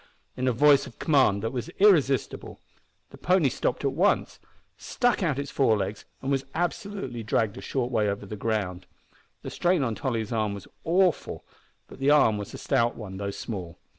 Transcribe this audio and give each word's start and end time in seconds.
in 0.35 0.47
a 0.47 0.51
voice 0.51 0.87
of 0.87 0.97
command 0.97 1.43
that 1.43 1.51
was 1.53 1.69
irresistible. 1.77 2.59
The 3.11 3.19
pony 3.19 3.49
stopped 3.49 3.85
at 3.85 3.91
once, 3.91 4.39
stuck 4.75 5.21
out 5.21 5.37
its 5.37 5.51
fore 5.51 5.77
legs, 5.77 6.05
and 6.23 6.31
was 6.31 6.43
absolutely 6.55 7.21
dragged 7.21 7.55
a 7.57 7.61
short 7.61 7.91
way 7.91 8.09
over 8.09 8.25
the 8.25 8.35
ground. 8.35 8.87
The 9.43 9.51
strain 9.51 9.83
on 9.83 9.93
Tolly's 9.93 10.31
arm 10.31 10.55
was 10.55 10.67
awful, 10.83 11.45
but 11.87 11.99
the 11.99 12.09
arm 12.09 12.39
was 12.39 12.51
a 12.51 12.57
stout 12.57 12.95
one, 12.95 13.17
though 13.17 13.29
small. 13.29 13.77